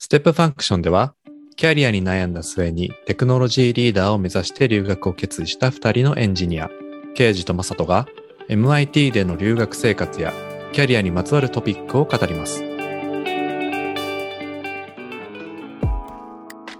[0.00, 1.14] ステップファンクションでは、
[1.56, 6.70] キャリアに悩んだ末にテクノロジーリーダーを目指して留学を決意した2人のエンジニア、
[7.16, 8.06] ケイジとマサトが
[8.48, 10.32] MIT での留学生活や
[10.72, 12.62] キャリアにまつわるトピックを語ります。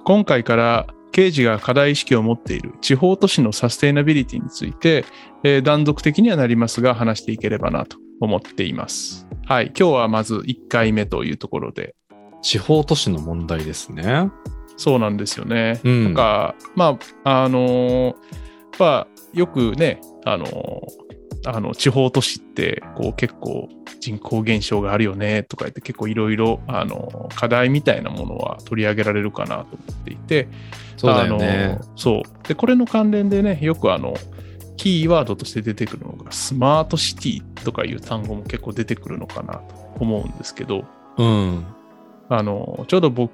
[0.04, 5.04] 今回からケイジが課題意識を持っている地方都市のサステイナビリティについて、
[5.42, 9.26] えー断続的にはなりますが話していければなと思っています。
[9.46, 9.72] はい。
[9.76, 11.96] 今日はまず1回目というところで、
[12.42, 14.30] 地方都市の問題ですね。
[14.76, 15.80] そうなんですよね。
[15.84, 18.14] うんなんか、まあ、あのー
[18.78, 21.08] まあ、よくね、あのー
[21.46, 23.68] あの地方都市ってこう結構
[24.00, 30.48] 人口減少があるよねとか言って結構いろいろあの課題みたいなものは取り上げられるかなと思っていて
[30.96, 31.84] そうだよねあ。
[31.84, 34.14] のそうでこれの関連でねよくあの
[34.76, 39.62] キーワードとして出てくるのがスマートシティとかいう単語も結構出てくるのかなと
[40.00, 40.84] 思うんですけど
[41.16, 41.66] うん。
[42.28, 43.32] あの、ちょうど僕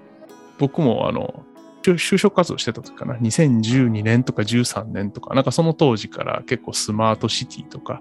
[0.58, 1.44] 僕もあの、
[1.82, 8.00] 就就職活動してた時かな、2012年とか13年とか、なんかその当時から結構スマートシティとか、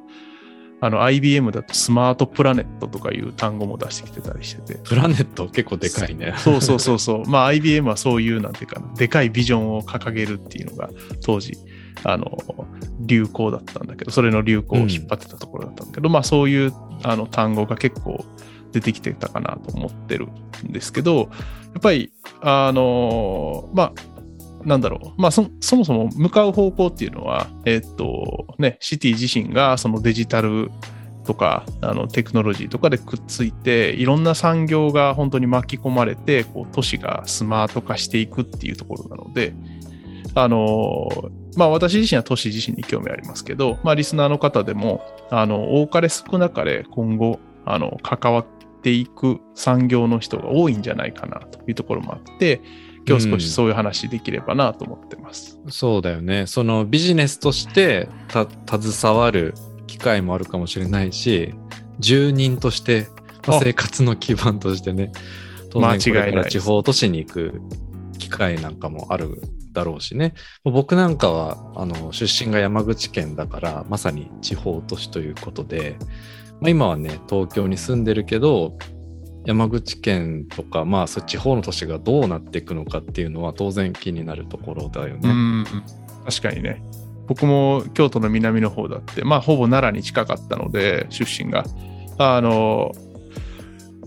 [0.81, 4.79] あの IBM だとスマートプラネットとかいう単語も出してきてたりしてて。
[4.83, 6.33] プラネット結構でかいね。
[6.37, 7.23] そうそうそうそう。
[7.31, 10.89] まあ IBM はそういうなんていうかな、でかいビジョンを掲げるっていうのが
[11.23, 11.57] 当時、
[12.03, 12.37] あの、
[12.99, 18.25] 流行だったんだけど、それの流行を引っ張ってたところだったんだけど、まあそういうあの単語が結構
[18.73, 20.27] 出てきてたかなと思ってる
[20.67, 21.23] んですけど、や
[21.77, 23.93] っぱり、あの、まあ、
[24.65, 25.21] なんだろう。
[25.21, 30.71] まあそ、そもそも向かう方向っていうのは、えっと、ね、シティ自身がそのデジタル
[31.25, 39.53] とか、あの、テクノロジーとかでくっついて、いろんな産業が本当に巻き込まれて、こう、都市がスマート化していくっていうところなので、
[40.35, 41.09] あの、
[41.55, 48.45] まあ私自身は都市自身に興味ありますけど、まあリスナーの方でも、あの、多かれ少なかれ今後、あの、関わっ
[48.83, 52.61] ていく産業の人が多いんじゃないかなというところもあって、
[53.07, 55.59] 今日少しそういう話できればなと思ってます。
[55.69, 56.45] そうだよね。
[56.47, 58.47] そのビジネスとしてた
[58.79, 59.55] 携わる
[59.87, 61.53] 機会もあるかもしれないし、
[61.99, 63.07] 住人として、
[63.47, 65.11] まああ生活の基盤としてね、
[65.69, 67.61] 当間違い然これからないです地方都市に行く
[68.19, 69.41] 機会なんかもある
[69.73, 70.33] だろうしね。
[70.63, 75.97] 僕なんかは、あの、出身が山口県だから、まさに地方都市ということで、
[76.63, 78.77] まあ、今はね、東京に住んでるけど、
[79.45, 85.65] 山口県とか、まあ、そういう地方の都市がどうなっていくのかっていうのは当然気になるところだよね。
[86.25, 86.81] 確かにね。
[87.27, 91.65] 僕も京都の南の方だって、まあほぼ奈良に近かったので、出身が。
[92.17, 92.93] あの、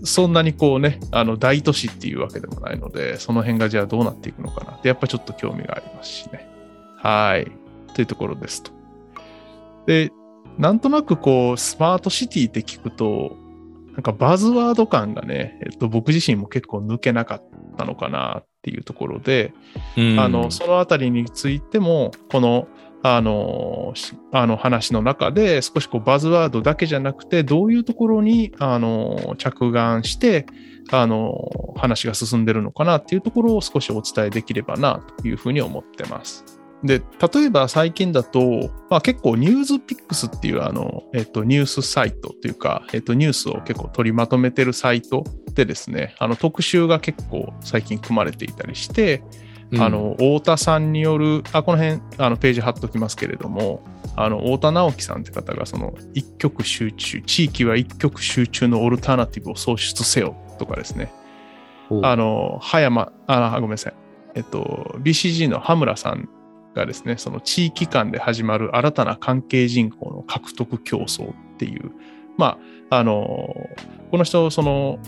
[0.03, 6.49] そんなにこうね、あの大都市っていうわけでもないので、その辺がじゃあどうなっていくのかなって、やっぱちょっと興味がありますしね。
[6.97, 7.51] はい。
[7.93, 8.71] というところですと。
[9.85, 10.11] で、
[10.57, 13.37] なんとなくこう、スマートシティって聞くと、
[13.93, 17.43] なんかバズワード感がね、えっと、僕自身も結構抜けなかっ
[17.77, 19.53] たのかなっていうところで、
[19.95, 22.67] うんあのそのあたりについてもこの
[23.01, 30.45] あのしあの話の中で少しこうバズワードだけじゃなくてどういうところにあの着眼して
[30.91, 36.56] あの話が進んでるのかなっていうところを少しお伝えできればなというふうに思ってます。
[36.83, 37.01] で
[37.33, 45.23] 例えば最近だと、まあ、結構ニュースピックスっていうあの、えっと、ニュースサイトというか、えっと、ニュースを結構取りまとめてるサイト
[45.53, 49.23] でですねあの特集が結構最近組まれていたりして、
[49.71, 49.81] うん。
[49.81, 53.83] あの太田さんによるあこの辺あのページ貼っときますけれども
[54.15, 61.11] あの太田直樹さんって方がその一極集中地域は一極集中のオルタナティブを創出せよとかですね。
[61.89, 63.93] おあの葉山あごめんなさい。
[64.35, 66.29] えっと BCG の羽村さん
[66.77, 71.91] がですねその地域間で始まる新たな関係人口の獲得競争っていう
[72.37, 72.57] ま
[72.89, 73.55] ああの
[74.11, 74.99] この人その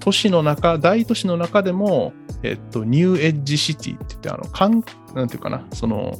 [0.00, 2.12] 都市の中大都市の中でも
[2.42, 4.82] えっと、ニューエッジシティって言って、あの、かん
[5.14, 6.14] なんていうかな、その、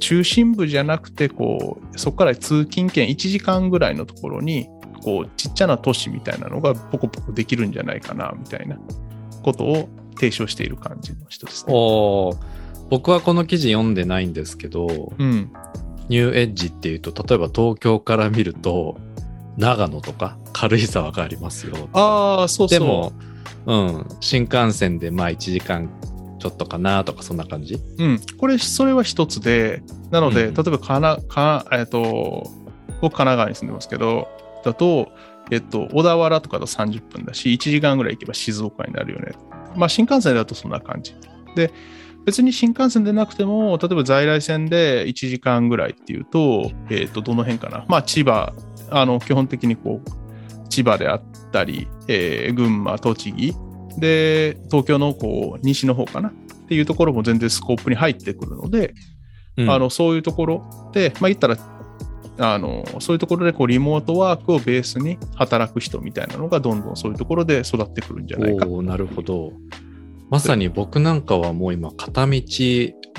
[0.00, 4.68] 中心部じゃなくて、こう、そこから通勤圏1時間ぐらいのところに、
[5.02, 8.76] こう、ちっちゃな都市みたいなのがポコポコできるんじゃないかな、みたいな
[9.42, 11.72] ことを提唱している感じの人ですね。
[12.90, 15.52] 僕はこの記事読んでないんですけど、うん。
[16.08, 18.98] ニューエッジっていうと、例えば東京から見ると、
[19.56, 21.88] 長野とか軽井沢がありますよ。
[21.92, 22.78] ああ、そうそう。
[22.78, 23.12] でも、
[23.66, 25.88] うん、新幹線でまあ1時間
[26.40, 32.50] ちょっとかなとかそんな感じうん、これ、それは一つで、なので、うん例えばかな、かえっ、と、
[33.00, 34.26] 僕、神奈川に住んでますけど、
[34.64, 35.12] だと、
[35.50, 39.32] えっと、小田原とかだと30分だし、1時間ぐらい行けば静岡になるよね。
[39.76, 41.14] まあ、新幹線だとそんな感じ。
[41.54, 41.72] で、
[42.26, 47.84] 別に新幹線でなくても、例えば在来線で1時間ぐらいっていうと、えっと、どの辺かな。
[47.88, 48.52] まあ、千葉、
[48.90, 53.54] あの、基本的にこう、千葉であったり、えー群馬、栃木、
[53.98, 56.32] で、東京のこう西の方かなっ
[56.68, 58.94] ていうところも全然スコープに入ってくるので、
[59.56, 61.56] うんあのそういうところで、まあ、言ったら
[62.38, 68.64] あのそういうところでこうリモートワークをベースに働く人みたいなのがどんどんそういうところで育ってくるんじゃないか。
[68.66, 69.52] なるほど。
[70.30, 72.32] まさに僕なんかはもう今、片道、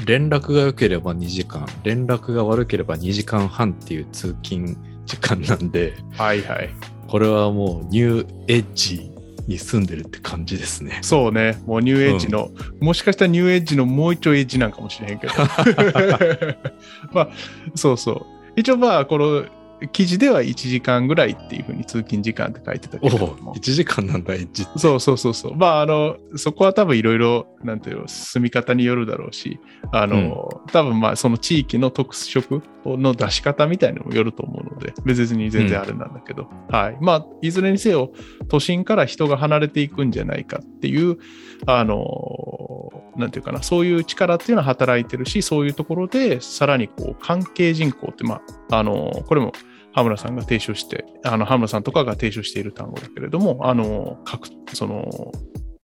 [0.06, 6.70] 連絡が良ければ2時間、連絡が悪ければ2時間半っていう通勤時間なんで、はいはい。
[7.10, 9.12] これはもうニューエッジ
[9.46, 11.00] に住んでるって感じですね。
[11.02, 12.50] そうね、もうニューエッジの、
[12.80, 15.34] もしかしたらニューエッジのもう一丁エッジなんかもしれへんけど。
[17.12, 17.30] まあ、
[17.76, 18.26] そうそう。
[18.56, 19.46] 一応まあ、この
[19.92, 23.56] 記事では1時間ぐらいっていうふうに通勤時間って書いてたけどお、も。
[23.56, 24.78] 1時間なんだ、エッジって。
[24.78, 25.56] そうそうそうそう。
[25.56, 29.60] まあ、あの、そこは多分いろいろ、なんていうの、進み方によるだろうし、
[29.92, 36.98] あの、多分まあ、その地域の特色の出し方みたいなのもよると思うので、別に全然あれなんだけど、はい。
[37.02, 38.12] まあ、いずれにせよ、
[38.50, 41.18] 都心から人が離れていくんじゃないかっていう、
[41.66, 49.54] あの、なんていうかな、そういう力っていうのは働いてるし、そういうところで、さらにこう、関係人口って、まあ、あの、これも、
[49.94, 55.32] 羽村さんが提唱して、あの、羽村さんとかが提唱している単語だけれども、あの、各、その、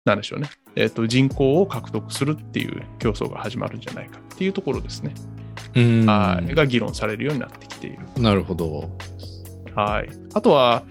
[0.03, 0.49] なんでしょうね。
[0.75, 5.13] えっ、と、人口を獲得するっていう競争が始まるんじゃないかっていうところですね。
[5.75, 6.05] うん。
[6.05, 6.53] はい。
[6.53, 7.99] が議論されるようになってきている。
[8.17, 8.89] なるほど。
[9.75, 10.09] はい。
[10.33, 10.83] あとは、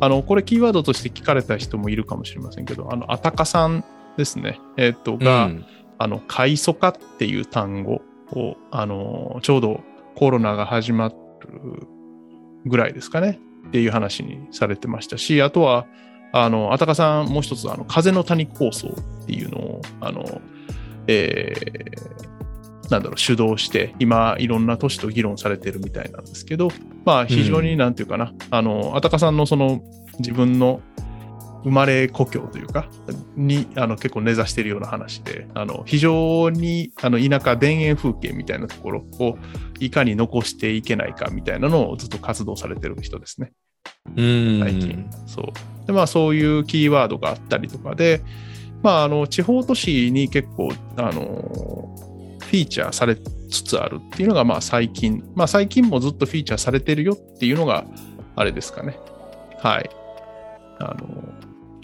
[0.00, 3.84] あの、これキーワードとして聞かれた人もいるかもしれませんけど、あの、あたかさん
[4.16, 4.60] ですね。
[4.76, 5.64] えっ、と、が、うん
[5.98, 9.80] あの、快素化っていう単語を、あの、ちょうど
[10.14, 11.14] コロナが始まる
[12.68, 15.86] ぐらいですかね、っていう話にされてましたし、あとは、
[16.32, 20.40] あの、あたかさん、もう一つ、あの、風の谷構想っていうのを、あの、
[21.06, 22.28] えー
[22.90, 26.70] なんだろう、主導して、今、いろんな都市と議論されてるみたいなんですけど、
[27.04, 29.82] まあ、非常になんていうかな、あの、あたかさんのその、
[30.18, 30.80] 自分の
[31.64, 32.88] 生まれ故郷というか、
[33.36, 39.38] にあの結構根ざしているような話で、あの非常にあの田舎田園風景みたいなところを
[39.80, 43.52] いかに残していけないかみたいなのをずっと活動されてる人ですね、
[44.16, 44.60] うん。
[44.60, 45.10] 最近。
[45.26, 48.22] そうでまあ、そういうキーワードがあったりとかで、
[48.82, 51.96] まあ、あの地方都市に結構あの
[52.40, 57.84] フィーチャーされつつあるっていうのがまあ最近、まあ、最近もずっとフィーチャーされてるよっていうのが
[58.36, 58.98] あれですかね。
[59.58, 59.90] はい。
[60.78, 61.37] あの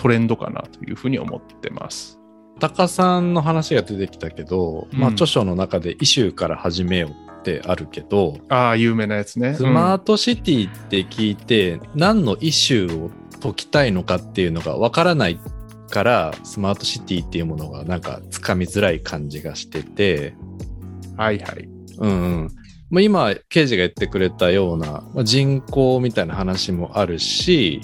[0.05, 2.21] トレンドかなというふうに思ってます。
[2.61, 7.11] タカさんの話が出てきたけど、まあうん著書の中でイシューから始めよう
[7.41, 9.55] ってあるけど、ああ、有名なやつね。
[9.55, 13.11] スマートシティって聞いて、何のイシューを
[13.41, 15.41] 解きたいのかっていうのがわからない
[15.89, 20.35] から、スマートシティっていうものがなんかつかみづらい感じがしてて、
[21.13, 21.67] うんはいはい。
[21.97, 22.51] うんうん。
[22.91, 27.81] まあ、今、刑事が言ってくれたような、まあ、人口みたいな話もあるし、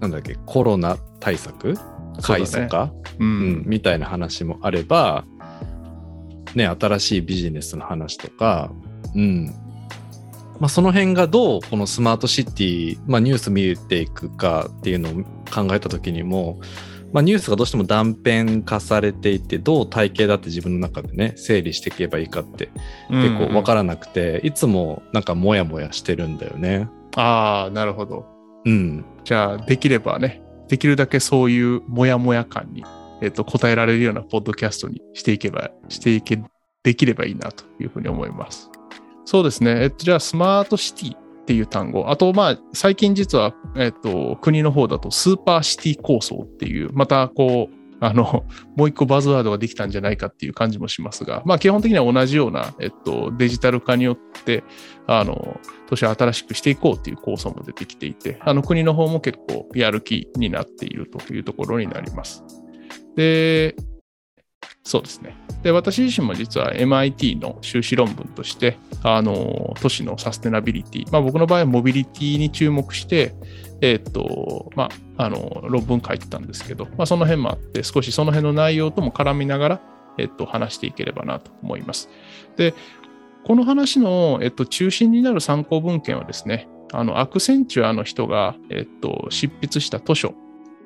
[0.00, 1.74] なんだっけ、コロナ対策？
[2.22, 3.62] 快速化、ううんん。
[3.66, 5.24] みたいな話もあれば、
[6.54, 8.72] ね、新しいビジネスの話とか、
[9.14, 9.46] うん。
[10.58, 15.12] まあ、その辺がどうこのスマートシティ、まあ、ニュース見ていくかっていうのを
[15.50, 16.60] 考えた時にも、
[17.12, 22.68] まあ、ニュースがどうしても断片化されていて、どう体系だって自分の中でね、整理していけばいいかって
[23.08, 26.88] 結構わからなくて、いつもなんかモヤモヤしてるんだよね。
[27.16, 28.26] ああ、なるほど。
[28.66, 29.04] うん。
[29.24, 32.84] じゃあ、できればね、できるだけそういうモヤモヤ感に、
[33.20, 36.40] えっと、答えられるようなポッドキャストにしていけば、していけ、
[36.84, 38.70] できればいいなというふうに思います。
[39.24, 39.82] そうですね。
[39.82, 42.08] えっと、じゃあ、スマートシティっていう単語。
[42.08, 54.64] あと、まあ、最近実は、えっと、国の方だとスーパーシティ構想っていう、また、こう、 あの、もう一個バズワードができたんじゃないかっていう感じもしますが、まあ、基本的には同じような、えっと、デジタル化によって、
[55.06, 62.42] あの、都市を新しくしていこうっていう構想も出てきていて、あの国の方も結構やる気になっているというところになります。
[63.16, 63.76] で、
[64.82, 65.36] そうですね。
[65.62, 73.34] で、私自身も実は MIT の修士論文として、あの、都市のサステナビリティ、まあ僕の場合はモビリティに注目して、
[73.80, 79.80] えっと、まあ、あの、論文書いてたんですけど、まあその辺もあって、少しその辺の内容とも絡みながら、
[80.18, 82.08] えっと、話していければなと思います。
[82.56, 82.74] で、
[83.44, 90.34] この話の、えっと、中心になる参考文献はですね、あの、アクセンチュアの人が、えっと、執筆した図書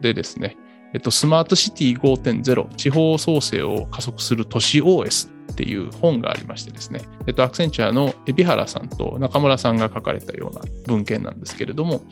[0.01, 0.57] でですね、
[0.95, 12.03] えっと、スマートシティ5.0地方創生を加速する都市 OS っていう本がありましてですね、えっと、アクセンチャーの海老原さんと中村さんが書かれたような文献なんですけれども、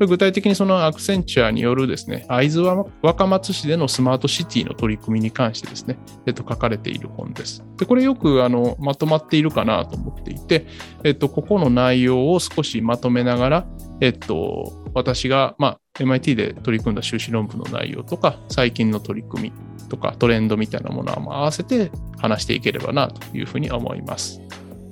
[0.00, 7.64] 具体的にそのアクセンチュアによるですね、会津若松市でのスマートシティの取り組みに関してですね、えっと、書かれている本です。
[7.76, 10.66] で、これよくあのまとまっているかなと思っていて、
[11.04, 13.66] えっと、ここの内容を少しまとめながら、
[14.00, 19.52] えっと、私が、まあ、MIT で取り組んだ修士論文の内容とか、最近の取り組み
[19.88, 24.40] とか、トレンドみたいなものを合わせて話していければなというふうに思います。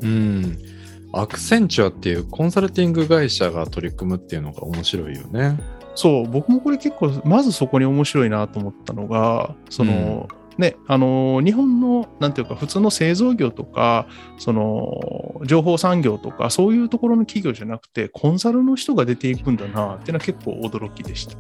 [0.03, 0.72] うん。
[1.13, 5.59] アクセンチュアっていうコンサルティング会社が取り組むっていうのが面白いよね。
[5.95, 14.07] そう、僕もこれ結構、まずそこに面白いなと思ったのが、その、うんね、あの日本のなんていうか普通の製造業とか
[14.39, 21.37] その情報産業とかそういうところの企業じゃなくてコンサルの人が出ていくんだなっていうのは結構驚きでした。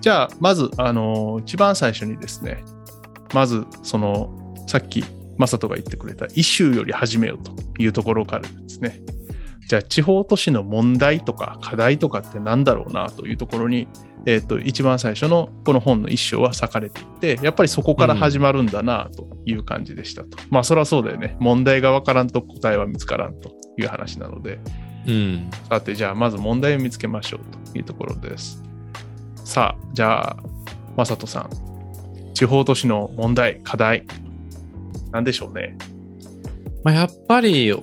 [0.00, 2.64] じゃあまずあの一番最初にですね
[3.34, 5.04] まずそのさっき
[5.38, 7.52] マサトが言ってくれたイシューより始めようと
[7.82, 9.00] いうところからですね。
[9.68, 13.86] じゃあ地方都市の問題とか課題とかって何だろうなというところに、
[14.24, 20.38] えっ、ー、と、一番最初のこの本の一章は割かれていて、やっぱりそこから始まるんだなという感じでしたと。
[20.38, 21.36] うん、まあそりゃそうだよね。
[21.38, 24.58] 問題がわからんと答えは見つからんという話なので。
[25.06, 25.50] うん。
[25.68, 28.62] さて、じゃあまず問題を見つけましょうというところです。
[29.44, 30.36] さあ、じゃあ、
[30.96, 31.50] まさとさん。
[32.34, 34.04] 地方都市の問題、課題、
[35.12, 35.76] なんでしょうね。
[36.84, 37.74] まあ、やっぱり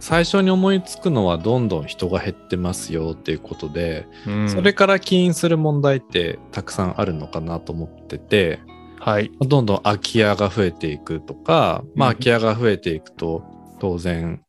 [0.00, 8.60] 最初に思いつくのはどんどん人が減ってますよっていうことで、うん、それから起因する問題ってたくさんあるのかなと思ってて、
[8.98, 13.44] はい、どんどん空き家が増えていくとか、まあ、空き家が増えていくと
[13.78, 14.42] 当然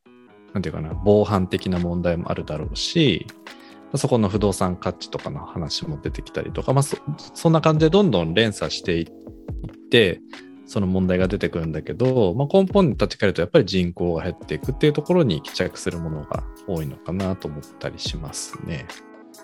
[0.53, 3.27] なんていうかな防犯的な問題もあるだろうし
[3.95, 6.97] そこの不動産価値とかの話も出てきたりとか、まあそ、
[7.33, 9.05] そんな感じでどんどん連鎖していっ
[9.89, 10.21] て
[10.71, 18.85] その問題が出てくるんだけど、まあ、根本に立ち返るとやっぱり人口が減っていくっていうところに帰着するものが多いのかなと思ったりしますね。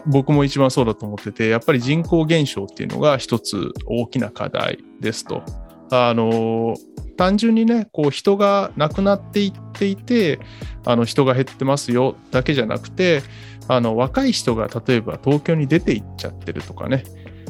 [0.05, 5.43] 僕も一番そうだと思ってて、やっぱり人口減少っていうのが一つ大きな課題ですと。
[5.91, 6.75] あの、
[7.17, 10.39] 単純にね、こう人が亡くなっていっていて、
[10.85, 13.21] あの人が減ってますよだけじゃなくて、
[13.67, 17.03] あの若い人が例えば東京に出て行っちゃってるとかね、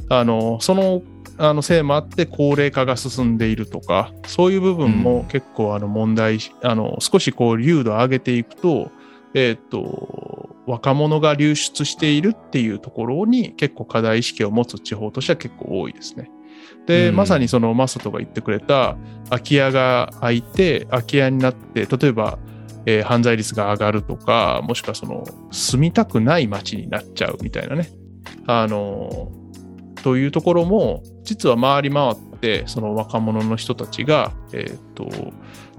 [0.10, 1.02] あのその
[1.40, 8.92] あのせいもあって高齢化が進んでいるとか、そういう部分も結構あの問題、うん、あの少しこう流度を上げていくと、
[9.34, 16.30] えっ、ー、と、若者が流出しているっていうところに結構課題意識を持つ地方としては結構多いですね。
[16.88, 18.98] で、うん、まさにそのマサトが言ってくれた
[19.30, 22.40] 空き家が空いて、空き家になって、例えば、
[22.88, 27.90] えー、犯罪率が上がるとか、もしくはその住みたくない街になっちゃうみたいなね。
[28.48, 29.32] あの、
[30.08, 35.10] というところも、実は回り回って、その若者の人たちが、えっ、ー、と、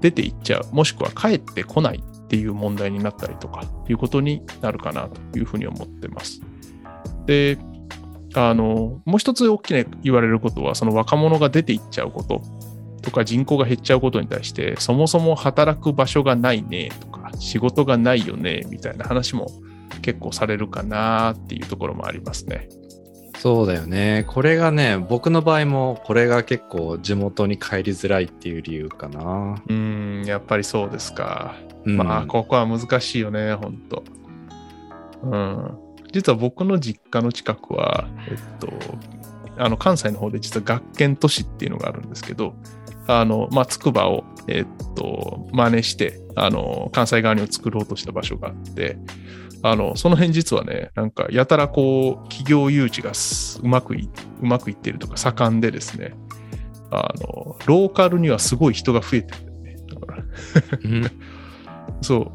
[0.01, 6.41] 出ていっちゃう、もしくは帰ってこないっていう問題になったりとか、いうことになるかなというふうに思ってます。
[7.25, 7.57] で、
[8.35, 12.43] あの、もう一つ大きな言われることは、その若者が出ていっちゃうこと
[13.01, 19.47] とか人口が減っちゃうことに対して、そもそも働く場所がないねとか、仕事がないよねみたいな話も
[20.03, 22.69] 結構されるかなっていうところもありますね。
[23.39, 24.25] そうだよね。
[24.27, 29.55] これがね、僕の場合もこれが結構地元に帰りづらいっていう理由かな。
[29.65, 31.55] うん、やっぱりそうですか。
[31.85, 34.03] うん、まあ、ここは難しいよね、ほんと。
[35.23, 35.77] うん。
[36.11, 38.67] 実は僕の実家の近くは、えっと、
[39.57, 42.55] あの関西の方で実は学研都市っていうのがあるんですけど、
[43.07, 48.97] あの、まあ、つくばを、えっと、真似して、あの、関西側に作ろうとした場所があって、
[49.61, 53.11] あの、その辺実はね、なんか、やたらこう、企業誘致が
[53.61, 54.09] うまくい、
[54.41, 56.13] うまくいってるとか盛んでですね、
[56.91, 59.85] あの、ローカルにはすごい人が増えてるんだよね。
[59.93, 60.23] だから
[62.01, 62.31] そう。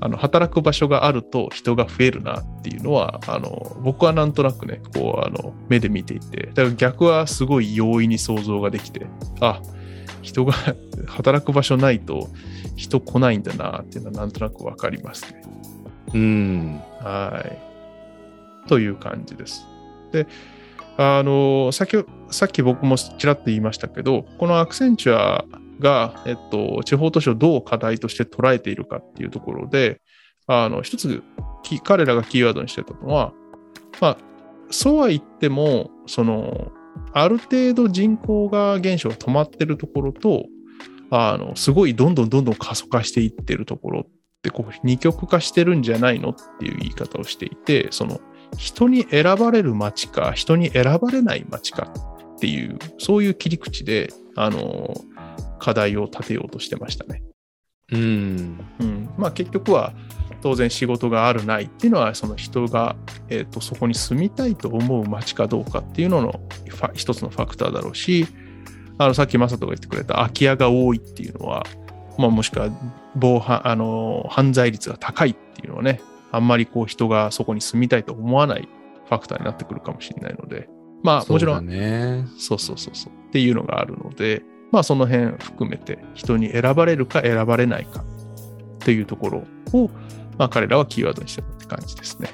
[0.00, 9.06] あの、働く場所があると人が増えるなっていうのは、あの、僕はなんとなくね、こう、あの、目で見ていて、だから逆はすごい容易に想像ができて、
[9.40, 9.62] あ、
[10.20, 10.52] 人が
[11.06, 12.28] 働く場所ないと
[12.76, 15.42] 人来ないんだなっていうのはなんとなくわかりますね。
[16.14, 16.80] うん。
[17.00, 18.68] はい。
[18.68, 19.66] という感じです。
[20.12, 20.26] で、
[20.96, 21.96] あの、さっき、
[22.30, 25.44] さっき僕もちらっと言いましたけど、このアクセンチュア
[25.80, 30.00] が、えっと、地方都市をどう課題として捉えているかっていうところで、
[30.46, 31.22] あの、一つ、
[31.82, 33.32] 彼らがキーワードにしてたのは、
[34.00, 34.18] まあ、
[34.70, 36.70] そうは言っても、その、
[37.12, 40.44] ある程度人口が減少が止まってるところと、
[41.10, 44.06] あの、すごいどんどんどんどん加速化していってるところっ
[44.44, 48.20] てこう二極化してるんじゃないのっていう言い方をしていて、その
[48.56, 51.92] 人に選ばれる街か、人に選ばれない街か
[52.36, 54.94] っていう、そういう切り口で、あの、
[55.58, 57.22] 課題を立てようとしてましたね。
[57.90, 58.60] うん。
[58.80, 59.10] うん。
[59.16, 59.94] まあ結局は、
[60.42, 62.96] 当然仕事があるないっていうのはその人が、
[63.30, 66.38] えー、とそこに住みたいと思う街かどうかっていうのの
[66.92, 68.26] 一つのファクターだろうし
[68.98, 71.64] あのさっき雅人が言ってくれた空き家が多いっていうのは、
[72.18, 72.68] まあ、もしくは
[73.16, 78.68] 防犯あの犯罪率が高いっていうのはねあんまりこう人がそこに住みたいと思わない
[79.08, 80.68] ファクターになってくるかもしれないので
[81.02, 84.42] まあもちろんね、そうそうそうそうっていうのがあるので
[84.72, 89.90] まあその辺含めて人に選ばれるか選ばれないかっていうところを、
[90.38, 92.30] まあ、彼らはキーワードにしてるって感じですね。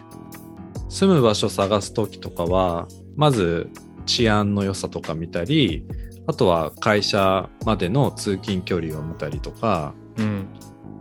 [0.88, 3.70] 住む場所探す時とかはまず
[4.06, 5.84] 治安の良さとか見たり
[6.30, 10.46] あとは会社までの通勤距離を見たりとか、うん、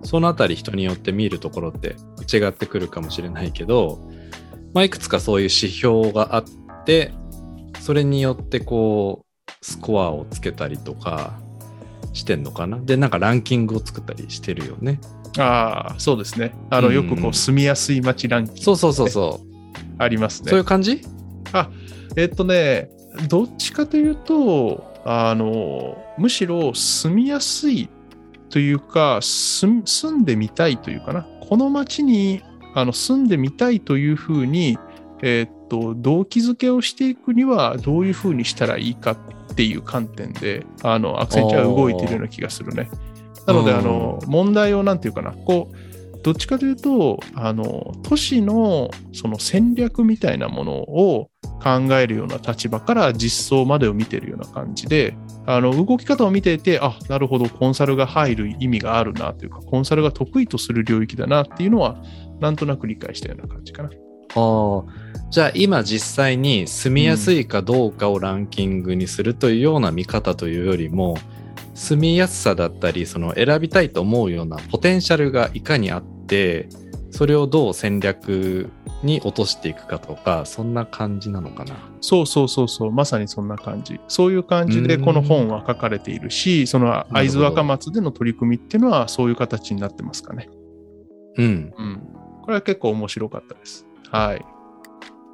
[0.04, 1.96] そのあたり人によって見るところって
[2.36, 4.00] 違ってくるかもしれないけど、
[4.74, 6.44] まあ、いくつかそういう指標があっ
[6.86, 7.14] て
[7.80, 11.40] それによってこうスコアをつけたりとか
[12.14, 15.00] してんのかなでなんかランキングを作ったりしてるよね。
[15.38, 16.56] ああ、そうですね。
[16.72, 19.48] あの、よくこう、住みやすい街ランキング、ね、そうそうそうそう。
[20.00, 20.50] ありますね。
[20.50, 21.02] そういう感じ？
[21.54, 21.70] あ、
[22.16, 22.90] えっとね、
[23.28, 27.90] どっちかというと、あの、むしろ住みやすい
[28.50, 31.26] というか、住んでみたいというかな。
[31.42, 32.44] この街に
[32.76, 34.78] あの住んでみたいというふうに、
[35.22, 42.90] えっと、動機づけをしていくにはどういうふうにしたらいいかっていう観点で、あの、アクセンチュア動いているような気がするね。
[43.48, 51.30] なので、あの、問題をなんていうかな、こう、どっちかというと、あの、都市のその戦略みたいなものを
[51.60, 62.02] 考えるような立場から実装までを見てるような感じで、あの、動き方を見ていて、あ、なるほど、コンサルが入る意味があるなというか、コンサルが得意とする領域だなっていうのは、
[62.40, 63.90] なんとなく理解したような感じかな。
[64.36, 64.84] あ
[65.32, 71.18] じゃあ今実際に住みやすいかどうかをランキングにするというような見方というよりも、
[71.80, 76.68] 住みやすさだったりその選びたいと思うようなポテンシャルがいかにあって
[77.10, 78.70] それをどう戦略
[79.04, 81.76] に落としていくかとかそんな感じなのかな。
[82.02, 82.92] そうそうそうそう。
[82.92, 84.00] まさにそんな感じ。
[84.08, 90.50] そういう感じでこの本は書かれているしその会津若松での取り組みっていうのはそういう形になってますかね。
[91.38, 92.02] うん、うん、
[92.42, 93.86] これは結構面白かったです。
[94.12, 94.46] はい。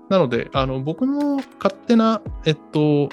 [0.10, 3.10] なのであの僕の勝手なえっと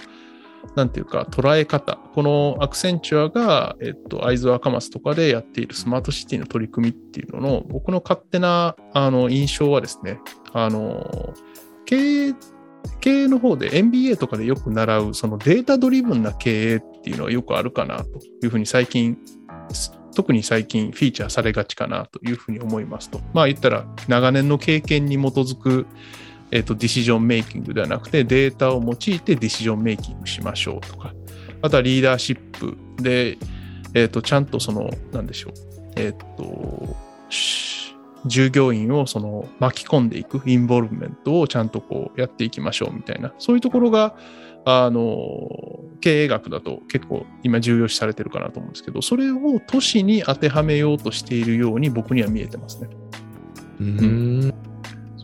[0.75, 1.99] なんていうか、捉え方。
[2.15, 10.19] このアクセンチュアが、えっと、会津若松とかでやっているスマートシティの取り組みっていうのの、僕の勝手なあの印象はですね、
[10.53, 11.35] あの、
[11.85, 12.35] 経営、
[13.01, 18.11] 経営の方で MBA とかでよく習う、そのデータドリブンな経営っていうのはよくあるかなと
[18.43, 19.19] いうふうに最近、
[20.15, 23.21] 特に最近フィーチャーされがちかなというふうに思いますと。
[23.35, 25.87] まあ言ったら、長年の経験に基づく
[26.53, 31.15] えっ、と、ディシジョンメイキングではなくて、データを用いてディシジョンメイキングしましょうとか、
[31.63, 33.39] あとはリーダーシップで、
[33.95, 35.53] えっ、と、ちゃんとその、なんでしょう、
[35.97, 36.97] えっ、と、
[38.27, 44.15] 従業員をその巻き込んでいくインボルブメントをちゃんとこうやっていきましょうみたいな、そういうところが、
[44.65, 45.49] あの、
[46.01, 52.89] 経営学だと結構今重要視されてるかなと思うんですけど、それを都市に当てはめようとしているように僕には見えてますね。
[53.81, 54.55] うん、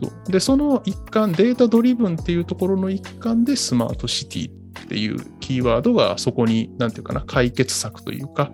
[0.01, 8.51] そうで、その一環、データドリブンっていうところの一環でスマートシティっていうキーワードがそこに、なんていうかな、解決策というか、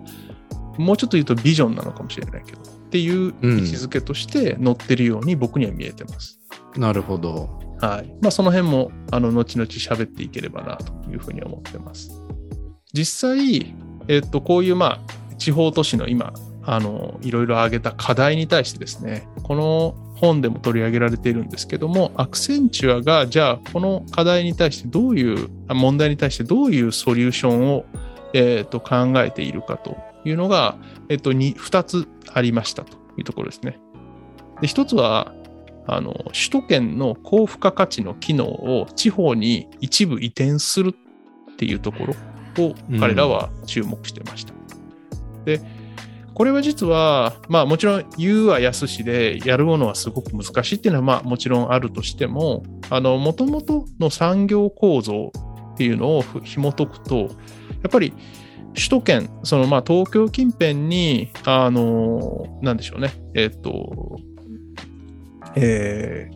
[0.78, 3.42] もうちょっと言うとビジョンなのかもしれないけど、っていう位置
[3.74, 6.40] づけとして載ってるように僕には見えてます。
[6.74, 7.48] うん、なるほど。
[7.80, 8.12] はい。
[8.22, 12.10] まあ、その辺も、あの、後々喋っていければなというふうに思ってます。
[12.92, 13.74] 実際、
[14.08, 16.32] えっと、こういう、まあ、地方都市の今、
[16.62, 27.84] あの、いろいろ挙げた課題に対してですね、この本でも取り上げられているんですけども、アクセンチュアが、じゃあ、この課題に対してどういう、問題に対してどういうソリューションを、
[28.32, 30.76] えー、と考えているかというのが、
[31.08, 33.78] え、ー、と2、2つありましたというところですね。
[34.60, 35.34] で、1つは、
[35.86, 40.94] あの、首都圏の高付加価値の機能を地方に一部移転する
[41.52, 42.06] っていうとこ
[42.56, 44.52] ろを彼らは注目してました。
[44.52, 45.60] うん、で、
[46.36, 55.32] これは実は、まあもちろん言うは安しでやるものはすごく難しいっていうのはまあもちろんあるとしても、あの、もともとの産業構造
[55.72, 57.28] っていうのを紐解くと、や
[57.88, 58.12] っぱり
[58.74, 64.20] 首都圏、そのまあ東京近辺に、あの、なんでしょうね、えっ、と、
[65.54, 66.28] え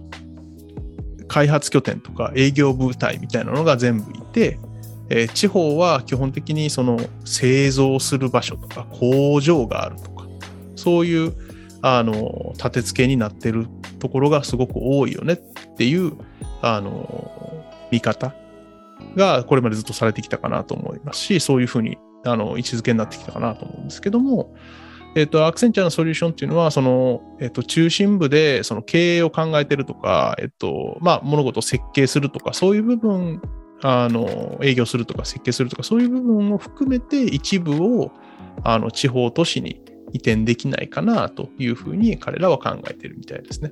[1.19, 4.59] ー、開発拠点とか営業部隊みたいなのが全部いて、
[5.11, 10.27] えー、地方は基本的にその製造する場所とか工場があるとか、
[10.77, 11.35] そういう
[11.83, 13.67] あの立て付けになってる
[13.99, 16.13] ところがすごく多いよねっていう
[16.63, 18.35] あの見方
[19.17, 24.55] がこれまでずっとされてきたかなと思いますし、そういうふうにあの位置づけになってきたかなと思うんですけども、
[25.17, 33.43] えっと、アクセンチャーのソリューションっていうのは、その、えっと、中心部で、その経営を考えてるとか、えっと、まあ、物事を設計するとか、そういう部分、
[33.83, 38.13] あの、営業するとか、設計するとか、そういう部分を含めて、一部を、
[38.63, 39.81] あの、地方都市に
[40.13, 43.71] 移転できないかな、というふうに彼らは考えてるみたいですね。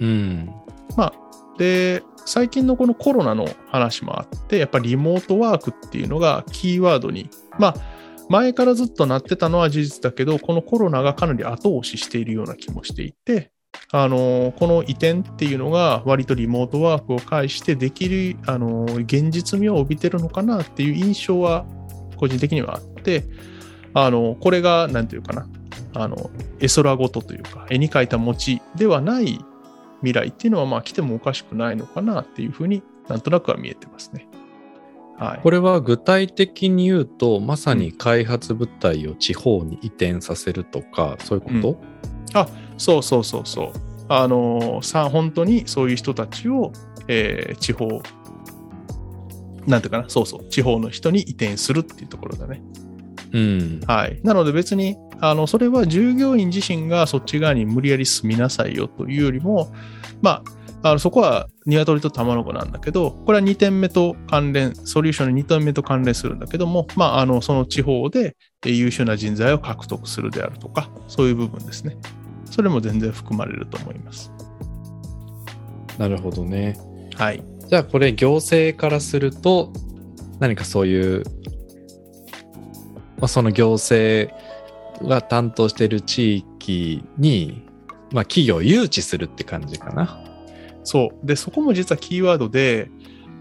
[0.00, 0.50] うん。
[0.96, 1.12] まあ、
[1.58, 7.74] で、最近のこのコロナの話もあって、やっぱりリモートワークっていうのがキーワードに、まあ、
[8.28, 13.52] 前からずっとなってたのは事実だけど、このコロナがかなり後押ししているような気もしていて、
[13.92, 21.64] あのこの移転っていうのが割とリモートワークを介してできる、あの現実味を帯びてるのかなっていう印象は
[22.16, 23.24] 個人的にはあって、
[23.94, 25.48] あのこれが何ていうかな、
[25.94, 29.38] あの絵空ごとというか、絵に描いた餅ではない
[30.00, 34.28] 未来っていうのはまあ来てもおかしくないのかなっていうふうになんとなくは見えてますね。
[35.18, 35.40] はい。
[35.42, 41.80] これは具体的に言うと、まさに開発部隊を地方に移転させるとか、そういうこと、
[42.78, 43.72] そうそうそうそう。
[44.08, 46.72] あのさあ本当にそういう人たちを、
[47.08, 48.02] えー地方、
[49.66, 52.62] なんていうかな、そうそう、地方の人に移転するっていうところだね。
[53.32, 53.80] うん。
[53.86, 54.20] はい。
[54.22, 59.72] なので別に、あの、それは従業員自身がそっち側に無理やり住みなさいよというよりも、
[60.22, 71.96] まあ、あのそこは鶏と卵なんだけど、これは2点目と関連、ソリューションの2点目と関連するんだけども、まあ、あの、その地方でえー優秀な人材を獲得するであるとか、そういう部分ですね。
[72.44, 74.32] それも全然含まれると思います。
[75.98, 76.76] なるほどね。
[77.16, 77.42] はい。
[77.68, 79.72] じゃあこれ行政からすると
[80.38, 81.24] 何かそういう、
[83.18, 84.32] まあ、その行政
[85.02, 87.66] が担当している地域に、
[88.12, 90.22] まあ、企業を誘致するって感じかな。
[90.86, 91.26] そう。
[91.26, 92.90] で、そこも実はキーワードで、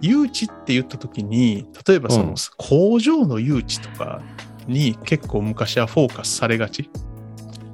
[0.01, 4.21] 誘致って言った時に、例えばその、うん工場の誘致とか
[4.67, 6.89] に結構昔はフォーカスされがち。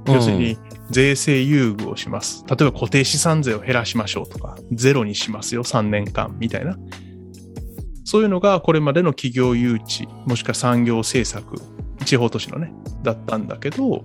[0.07, 0.57] 要するに、
[0.89, 2.43] 税制優遇をします。
[2.47, 6.77] 例えば固定資産税を減らしましょうとか、ゼロにしますよ、3年間みたいな。
[8.03, 11.55] そういうのがこれまでの企業誘致、もしくは産業政策、
[12.03, 14.03] 地方都市のね、だったんだけど、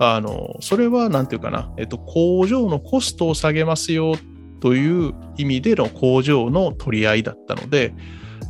[0.00, 4.16] あの、それはなんていうかな、えっと、工場のコストを下げますよ
[4.60, 7.94] という意味での工場の取り合いだったので、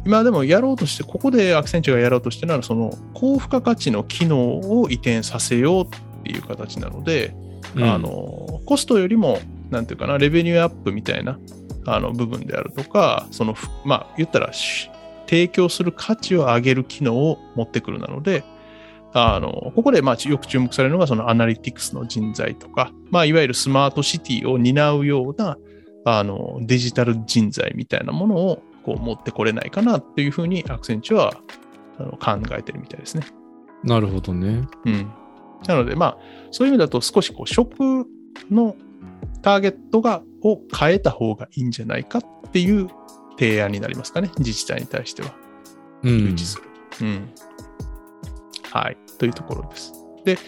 [0.05, 7.35] 今でもやろうとして、ここでアクセンチュアがやろうとしてるのは、その高付加価値の機能を移転させようっていう形なので、
[7.75, 7.85] うん。
[7.85, 9.41] あのコストよりも、
[9.71, 11.39] なんていうかな、レベニューアップみたいな
[11.85, 14.91] あの部分であるとか、その、ふまあ、言ったら、し
[15.29, 18.45] 提供する価値を上げる機能を持ってくるなので、
[19.13, 25.59] あのここでまあよく注目されるのが、そのアナリティクスの人材とか、まあ、いわゆるスマートシティを担うような
[26.05, 31.33] あのデジタル人材みたいなものをこう持ってこれないかなっていうふうにアクセンチュアは
[32.19, 33.25] 考えてるみたいですね。
[33.85, 34.67] なるほどね。
[34.85, 35.13] うん。
[35.67, 36.19] なので、まあ、
[36.51, 38.07] そういう意味だと少しこう職
[38.51, 38.77] の
[39.43, 42.89] ターゲットがを変えた方がいいんじゃないかっていう
[43.39, 45.35] 提案になりますかね、自治体に対しては。
[46.03, 46.37] うん。
[47.01, 47.29] うん。
[48.71, 48.97] はい。
[49.19, 49.93] というところです。
[50.25, 50.39] で、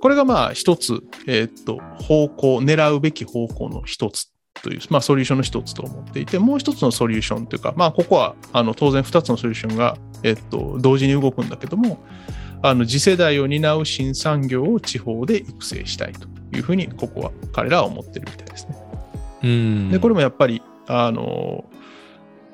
[0.00, 4.33] これがまあ一つ、えーっと、方向、狙うべき方向の一つ
[4.64, 11.98] という、まあソリューションの一つと思っていて、もう一つのソリューションというか、まあここはあの当然二つのソリューションが、えーっと、同時に動くんだけども、
[12.62, 18.76] あの次世代を担う新産業を地方で育成したいというふうに、ここは彼らは思ってるみたいですね。
[19.42, 19.90] うん。
[19.90, 21.66] で、これもやっぱり、あの、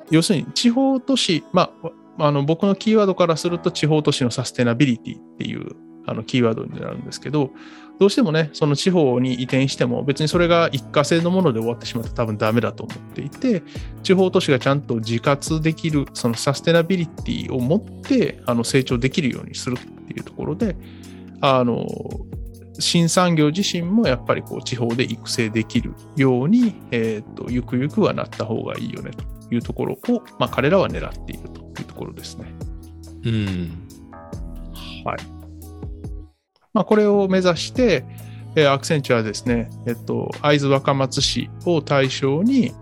[0.09, 1.91] 要するに地方都市、まあ、
[2.27, 7.51] あの僕のキーワードからすると地方都市のサステナビリティっていうあのキーワードになるんですけど、
[8.01, 13.61] どうしてもね、その地方に移転しても別にそれが一過性のもので終わってしまって多分ダメだと思っていて、
[14.01, 20.75] 地方都市がちゃんと自活できる、そのサステナビリティを持ってあの成長できるようにするっていうところで、
[21.41, 21.85] あの、
[22.79, 32.51] 新産業自身もやっぱりこう地方で育成できるように、えー、とゆくゆくはなった方がいいよねというところを、まあ、彼らは狙っているというところですね。
[33.25, 33.87] うん。
[36.73, 38.05] まあ、これを目指して、
[38.55, 42.73] えーアクセンチュアはですね、えっと、会津若松市を対象に、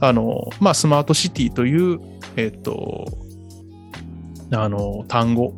[0.00, 2.00] あの、まあ、スマートシティという、
[2.36, 3.06] えっと、
[4.52, 5.52] あの、単語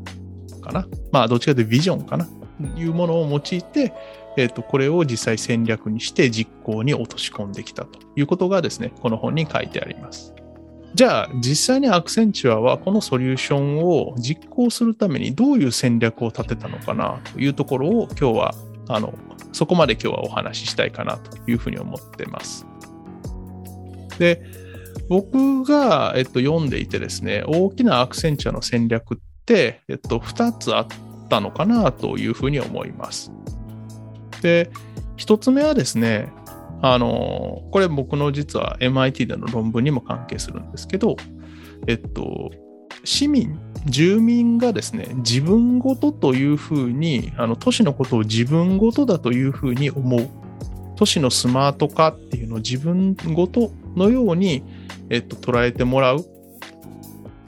[0.62, 0.86] かな。
[1.12, 2.26] まあ、どっちかというとビジョンかな。
[2.76, 3.92] いうものを用いて、
[4.36, 10.34] えっと、これを実際戦略にして実行に落とし込んできたということがですね、この本に書いてあります。
[10.94, 18.54] じゃあ、実際にアクセンチュアはこのソリューションを実行するためにどういう戦略を立てたのかなというところを今日は、
[18.88, 19.14] あの、
[19.52, 22.66] そこまで今日はお話ししたいかなというふうに思ってます。
[24.18, 24.42] で、
[25.08, 30.86] 僕が、えっと、読んでいてですね、大きなアクセンチュアの戦略って、えっと、2つあっ
[31.28, 33.32] たのかなというふうに思います。
[34.42, 34.70] で、
[35.16, 36.32] 一つ目はですね、
[36.80, 41.16] あの、これ僕の実は MIT での論文にも関係するんですけど、
[41.86, 42.50] えっと、
[43.04, 50.28] 市民、住民がですね、自分ごとというふうに、あの都市のことを自分ごとだというふうに思う。
[50.96, 54.64] 都市のスマート化っていうのを自分ごとのように、
[55.10, 56.24] えっと、捉えてもらう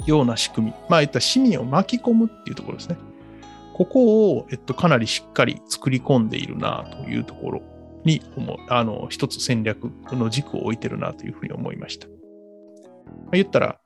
[0.07, 0.73] ような仕組み。
[0.89, 2.97] まあ、いった市民を巻き込むっていうところですね。
[3.75, 7.63] ここを、えっと、かなりしっかり作り込んでいるなというところ
[8.05, 12.09] に思う、あの、一つ戦略の軸を置いてるなというふうに思いました。
[12.09, 12.17] まあ、
[13.33, 13.81] 言ったら、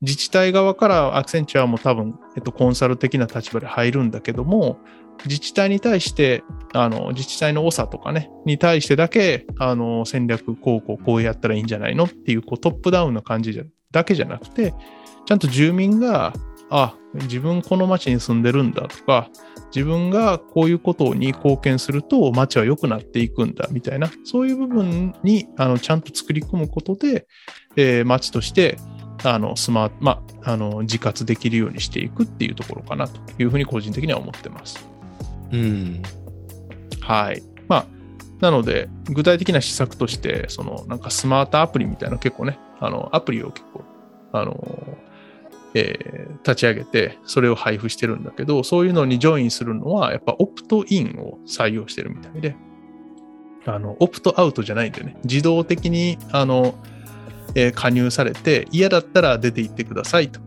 [0.00, 4.78] 自治体側からアクセンチュアも多分、えっと、コンサル的な立場で入るんだけども、
[5.26, 14.74] 自治体に対して、あの、自治体の長とかね、に対してだけ、あの、戦略、こうこう、こうやったらいいんじゃないのっていう、こう、トップダウンな感じじゃだけじゃなくて、
[15.26, 16.32] ちゃんと住民が、
[16.74, 19.28] あ、自分この町に住んでるんだとか、
[19.74, 27.26] 自分がこういうことに貢献すると町は良くなっていくんだみたいな、そういう部分にあのちゃんと作り込むことで、
[27.76, 28.78] えー、町として
[29.22, 34.88] あのスマート、まあ、あの自活できるようにしていくっていうところかなというふうに個人的には思ってます。
[35.52, 36.02] うん。
[37.00, 37.42] はい。
[37.68, 37.86] まあ、
[38.40, 43.84] なので、具体的な施策として、そのなんかスマートアプリみたいな結構ね、あのアプリを結構、
[44.32, 44.98] あの、
[45.74, 52.56] えー、立ち上げて、それを配布してるんだけど、そういうのにジョインするのは、やっぱオプトインを採用してるみたいで、
[53.64, 55.16] あの、オプトアウトじゃないんだよね。
[55.24, 56.74] 自動的に、あの、
[57.54, 60.40] えー、加入されて、嫌だったら出て行ってくださいと。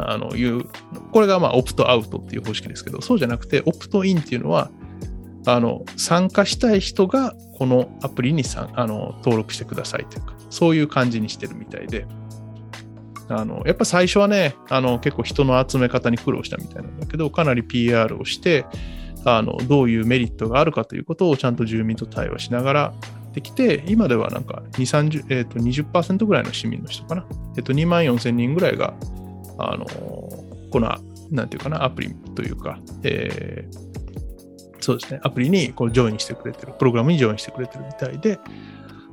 [0.00, 0.64] あのいう、
[1.12, 4.70] これがまあオプトアウトっていう方式ですけど、そうじゃなくて、オプトインっていうのは、
[5.46, 12.06] あの参加したい人がこのアプリにさあの登録してくださいというか、そういう感じにしてるみたいで、
[13.28, 18.64] あのやっぱ最初はね、あの結構人の集め方に苦労したみたいなんだけど、かなり PR をして、
[19.24, 22.94] あのどういうメリットがあるかということをちゃんと住民と対話しながら
[23.34, 27.26] できて、今ではなんか2 30、えー、と20%ぐらいの市民の人かな。
[27.56, 28.94] え、ー、と、2万4千人ぐらいが、
[29.58, 29.84] あの
[30.70, 30.96] この、
[31.30, 33.88] なんていうかな、アプリというか、えー、
[34.80, 38.38] そうですね、アプリにこうジョインしてくれてる、プログラムにジョインしてくれてるみたいで、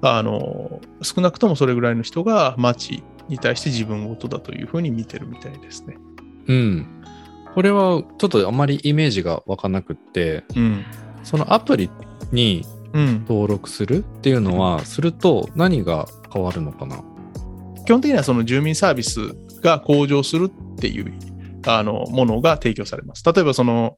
[0.08, 5.98] あの少なくともそれぐらいの人が街に対して自分ごとだというふうに見てるみたいですね。
[6.48, 7.04] うん。
[7.56, 10.86] これはちょっとあまりイメージが湧かなくって、うん、
[11.24, 11.90] そのアプリ
[12.32, 12.64] に
[12.94, 17.02] 登録するっていうのは、すると何が変わるのかな？
[17.86, 19.20] 基本的にはその住民サービス
[19.62, 21.14] が向上するっていう
[21.66, 23.24] あのものが提供されます。
[23.26, 23.98] 例えばその、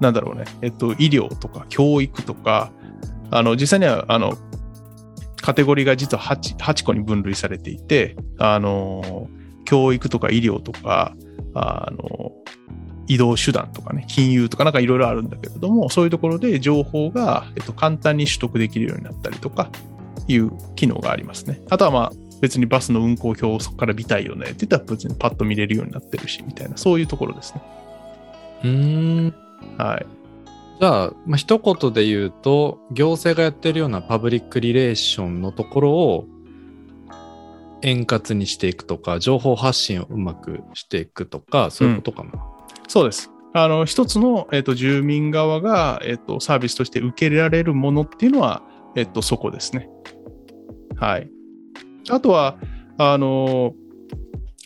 [0.00, 2.70] なんだろうね、えっと、医療とか教育とか、
[3.30, 4.36] あの実際にはあの
[5.50, 9.28] カテゴリーが実は 8, 8個に分類されていて、あの
[9.64, 11.16] 教育とか医療とか、
[11.54, 12.30] あの
[13.08, 19.70] 移動手段とかね、金融とかなんかいろいろあるんだけれども、そういうところで情報が、えっと、簡単に取得できるようになったりとか
[20.28, 21.60] いう機能がありますね。
[21.68, 27.62] あとはまあ別にバスの運行表をそこから見たいよねって言ったら別にパッと見れるようになってるし、みたいな、そういうところですね。
[28.62, 29.34] うーん。
[29.76, 30.06] はい。
[30.80, 36.26] じゃあ、まあ、一言で言うと、行政がやってるようなパブリックリレーションのところを
[37.82, 42.30] 円滑にしていくとか、情報発信をうまくしていくとか、そういうことかな。
[42.32, 43.30] うんそうです。
[43.52, 48.64] あの一つの、えーと、住民側が、えーと、サービスとして受け入れられるものっていうのは、
[48.96, 49.88] えーと、そこですね。
[50.96, 51.30] はい。
[52.08, 52.58] あとは、
[52.98, 53.74] あの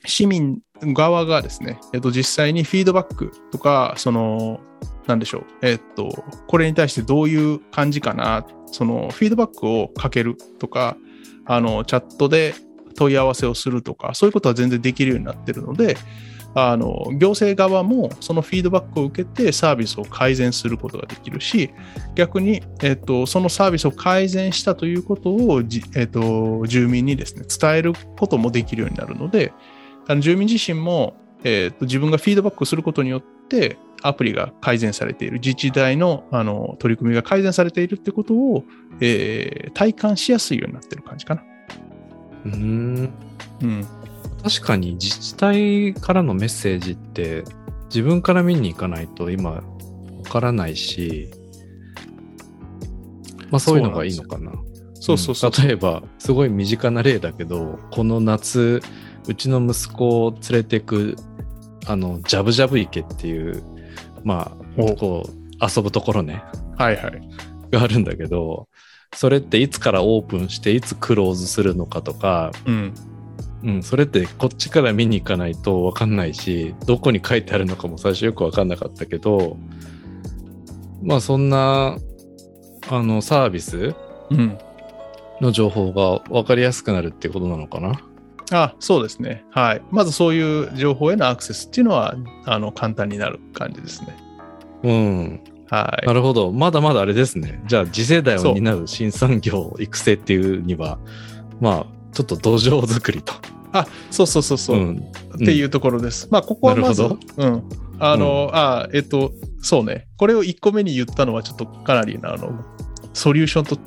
[0.07, 4.61] 市民側がですね、えー、と実際にフィードバックとか、その、
[5.07, 10.97] なんでしょう、えっ、と、これに対してどういう感じかな、そのフィードバックをかけるとか、
[11.47, 12.55] あのチャットで
[12.95, 15.97] 問い合わせをするとか、そういうことは全然できるようになってるので、
[16.55, 21.71] あの行政側もそのフィードバックを受けてサービスを改善することができるし
[22.14, 25.62] 逆に、えっと、そのサービスを改善したということを
[25.97, 29.53] えっと、住民にですね伝えることもできるようになるので
[30.07, 35.40] あの住民自身も、えっと、自分がフィードバックすることによってアプリが改善されている。
[35.40, 38.64] 自治体のあの取り組みが改善されているってことを、
[39.01, 41.43] えー、体感しやすいようになってる感じかな。
[42.45, 43.11] うん。
[43.62, 43.87] うん。
[44.43, 47.45] 確かに自治体からのメッセージって
[47.87, 49.62] 自分から見に行かないと今わ
[50.29, 51.31] からないし、
[53.51, 54.53] まあそういうのがいいのかな。
[54.95, 58.81] そうそうそう、うん、例えば、すごい身近な例だけど、この夏、
[59.29, 61.17] うちの息子を連れてく、
[61.87, 63.62] あの、ジャブジャブ池っていう、
[64.25, 66.43] まあ、こう、遊ぶところね。
[66.77, 67.29] はいはい。
[67.71, 68.69] があるんだけど、
[69.15, 72.95] それっていつからオープンして、いつクローズするのかとか、うん、
[73.63, 79.57] うん、それってこっちから見に行かないと分かんないし、どこに書いてあるのかも最初よく分かんなかったけど、
[81.03, 81.99] まあそんな
[82.91, 83.95] あのサービス
[84.31, 84.59] うん。
[85.41, 88.01] の情報が分かりやすくなるってことなのかな
[88.52, 89.44] あ、そうですね。
[89.50, 89.83] はい。
[89.90, 94.16] まずそういう情報へのアクセスっていうのは、あの、簡単になる感じですね。
[94.83, 95.40] うん。
[95.70, 96.12] はいな。
[96.12, 96.52] るほど。
[96.52, 97.62] まだまだあれですね。
[97.66, 100.98] じゃあ次世代を担う新産業育成っていうには、
[101.61, 103.33] まあ、ちょっと土壌作りと。
[103.72, 104.76] あ、そうそうそうそう。
[104.76, 104.98] ん。
[105.35, 106.28] っていうところです。
[106.30, 107.07] まあ、ここはまず、う
[107.46, 107.62] ん。
[107.98, 110.07] あの、あ、えっと、そうね。
[110.16, 112.64] これを1個目に言ったのは、ちょっとかなりな、あの、
[113.12, 113.78] ソリューションと、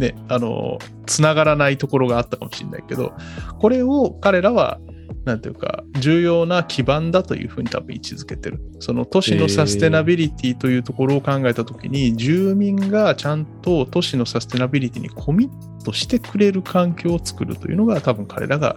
[0.00, 3.12] ね、あの、つながらないところがあったかもしれないけど、
[3.58, 4.80] これを彼らは、
[5.24, 8.60] なんていうか、重要な基盤だというふうに多分位置づけてる。
[8.78, 18.76] その都市のサステナビリティというところを考えたときに、住民がちゃんと都市のサステナビリティにコミットしてくれる環境を作るというのが多分彼らが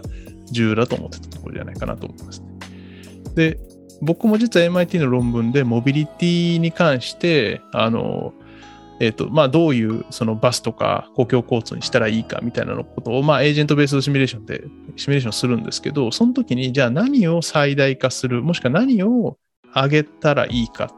[0.50, 2.48] 重要だと思ってたところじゃないかなと思いますね。
[3.34, 3.58] で、
[4.02, 8.34] 僕も実は MIT の論文でモビリティに関して、あの、
[9.02, 14.62] えっ、と、まあ、どういうそのバスとか公共交通にしたらいいかみたいなのことを、まあ、エージェントベースシミュレーションで
[14.94, 19.38] シミュレーションするんですけど、その時に、じゃあ何を最大化する、もしくは何を
[19.74, 20.94] 上げたらいいか、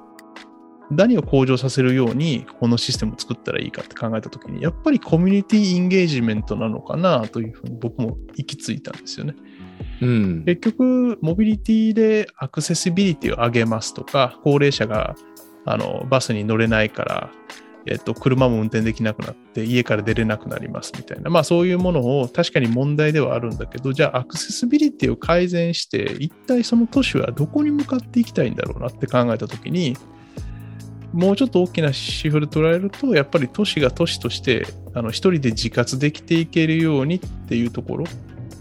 [0.90, 9.34] 何を向上させるように、このシステムを作ったらいいかって考えた時に、やっぱりコミュニティインゲージメントなのかなというふうに僕も行き着いたんですよね。
[10.02, 10.44] うん。
[10.44, 15.16] 結局、モビリティでアクセシビリティを上げますとか、高齢者が
[15.64, 17.30] あのバスに乗れないから、
[17.86, 29.96] えっと、車も運転できなくなって家から出れなくなりますみたいな、まあそういうものを確かに問題ではあるんだけど、じゃあアクセシビリティを改善して、一体その都市はどこに向かっていきたいんだろうなって考えたときに、
[31.12, 38.04] もうちょっと大きな指標で捉えると、やっぱり都市が都市として、あの一人で自活できていけるようにっていうところ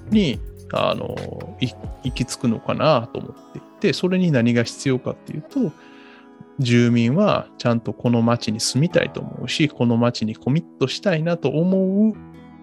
[0.09, 0.39] に、
[0.71, 5.71] あの、行き着くのかなと思っていて、それに何が必要かっていうと、
[6.59, 12.13] 住民はちゃんとこの町に住みたいと思うし、この町にコミットしたいなと思う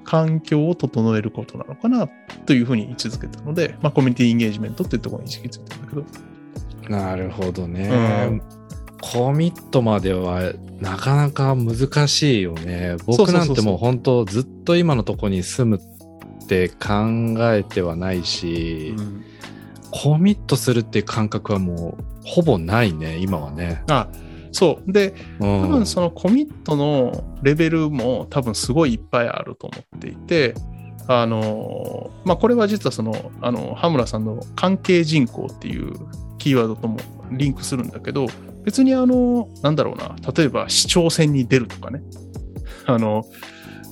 [0.05, 2.09] 環境を整えることなのかな
[2.47, 6.05] というふうに位置づけたので、まあ、コミュニティインゲージメントっていうところに行き着いたんだけど、
[6.89, 7.89] なるほどね。
[7.89, 8.61] うん
[9.03, 12.97] コミットまではなかなか難しいよね。
[13.07, 15.83] 僕なんてもう本当ずっと今のとこに住む
[16.45, 18.95] って考えてはないし、
[19.91, 23.83] コミットするっていう感覚はもうほぼないね、今はね。
[23.91, 24.09] あ
[24.53, 24.93] そう。
[24.93, 30.55] で、うん多分そのコミットのレベルも多分すごいいっぱいあると思っていて、
[31.09, 35.93] あの、まあ、これは実はその、あの、羽村さんの関係人口っていう
[36.39, 36.99] キーワードとも
[37.33, 38.27] リンクするんだけど、
[38.65, 42.03] 別にあの、なんだろうな、例えば市長選に出るとかね、
[42.87, 43.25] あの、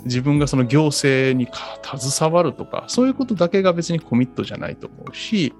[0.04, 5.52] 自分がその行政にか携わるとか、そういうことだけが別にコミットじゃないと思うし、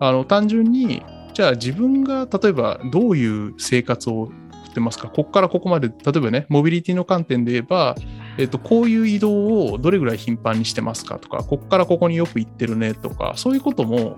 [0.00, 1.02] あの、単純に、
[1.34, 4.32] じゃあ自分が例えばどういう生活を送
[4.70, 7.96] ってますか、ここからここまで、例えばね、モビリティの観点で言えば、
[8.38, 11.18] えっと、こういう移動をどれぐらい頻繁にしてますか？
[11.18, 12.94] とか、ここからここによく行ってるね？
[12.94, 14.16] とか、そういうことも、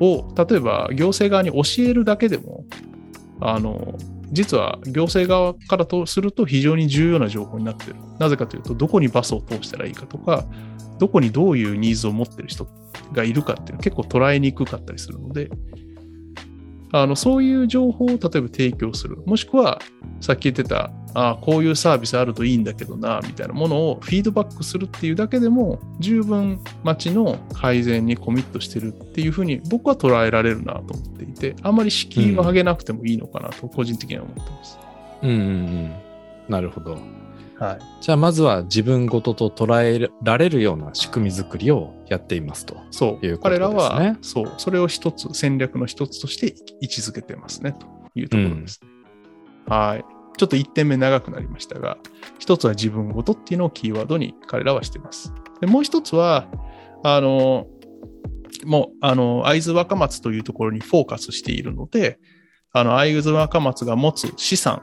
[0.00, 2.64] を、例えば行政側に教えるだけでも、
[3.40, 3.96] あの、
[4.32, 7.96] 実は行政側からとすると非常に重要な情報になっている。
[8.18, 10.44] なぜかというと、どこにバスを通したらいいかとか、
[10.98, 12.66] どこにどういうニーズを持ってる人
[13.12, 15.48] がいるかっていうのは結構捉えにくかったりするので、
[16.92, 19.18] あのそういう情報を例えば提供する。
[19.26, 19.80] もしくは、
[20.20, 34.78] さっき言ってた、あこういうサービスあるといいんだけどな、みたいなものをフィードバックするっていうだけでも、十分街の改善にコミットしてるっていうふうに僕は捉えられるなと思っていて、あんまり敷居を上げなくてもいいのかなと、個人的には思ってます。
[35.22, 35.94] うんうんうん。
[36.48, 36.98] なるほど。
[37.58, 37.78] はい。
[38.02, 42.76] じゃあまずは自分ごとと捉えられるような仕組み作りをやっていますと。
[42.90, 43.26] そう。
[43.26, 44.52] いうことですね彼らは、そう。
[44.58, 48.80] それを一つ、戦略の一つとして位置づけてますね、というところです。
[49.66, 50.04] はい。
[50.36, 51.96] ちょっと1点目長くなりましたが、
[52.38, 55.32] 一つは自分ごとっていうのをキーワードに彼らはしてます。
[55.60, 56.48] でもう一つは、
[57.02, 57.66] あの、
[58.64, 62.18] もう、あの、会津若松というところにフォーカスしているので、
[62.72, 64.82] あの、会津若松が持つ資産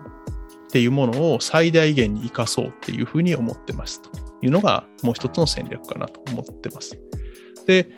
[0.74, 4.10] っていうものを最大限に活かそうっていうふうに思ってますと
[4.42, 7.00] いうのがもう一つの戦略かなと思ってます。
[7.68, 7.90] で、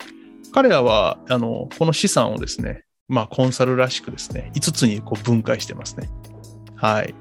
[0.52, 6.10] 彼らは、あの、この資産をですね、まあ、コンサルらしくですね、5つにこう分解してますね。
[6.74, 7.14] はい。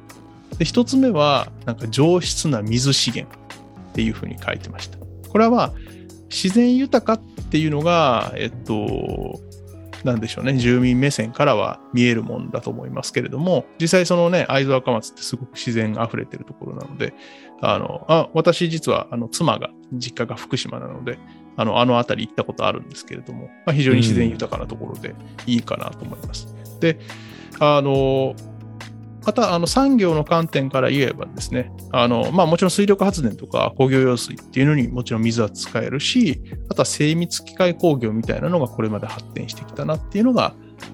[0.57, 4.97] で、1つ目は、なんか上質な水資源っていうふうに書いてました。
[5.29, 5.73] これは、
[6.29, 9.39] 自然豊かっていうのが、えっと、
[10.05, 17.15] なんでしょうね、住民目線からは見えるもんだと思いますけれども、実際そのね、会津若松ってすごく自然あふれてるところなので、
[17.59, 21.17] あの、あ私実は、あの、妻が、実家が福島なので、
[21.57, 25.15] あの、あの辺り行ったことあるんですけれども、まあ、非常に自然豊かなところで
[25.47, 26.53] いいかなと思います。
[26.79, 26.99] で、
[27.59, 28.35] あの、
[29.25, 40.53] またあの産業の観点から言えばですね、あのまあ、もちろん水力発電とか工業用水っていうのにもちろん水は使えるし、あとは精密機械工業みたいなのがこれまで発展してきたなっていうのが、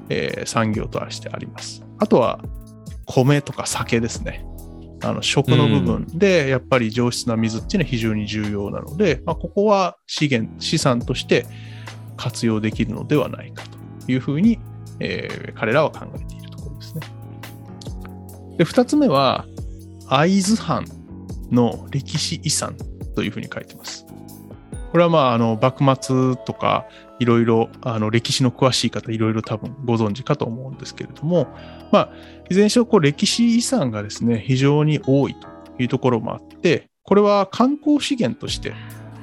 [0.10, 1.84] えー産業としてあります。
[2.00, 2.42] あとは
[3.06, 4.46] 米とか酒ですね。
[5.04, 11.48] あの食の部分でやっぱり上質な水っていうのは非常に重要なので、まあ、ここは資源、資産として
[12.18, 13.64] 活用できるのではないか
[14.06, 14.60] というふうに、
[15.00, 17.02] えー彼らは考えているところですね。
[18.62, 19.48] で、二つ目は、
[20.08, 20.86] 会津藩
[21.50, 22.76] の歴史遺産
[23.16, 24.06] というふうに書いてます。
[24.92, 26.86] これはまあ、あの、幕末とか、
[27.18, 31.48] いろいろ、あの、歴史の詳しい方、いろいろ多分ご存知かと思うんですけれども、
[31.92, 32.10] まあ、
[32.52, 35.48] いずれにしろ、こう、歴史遺産がですね、非常に多いと
[35.82, 38.74] いうところもあって、これは観光資源として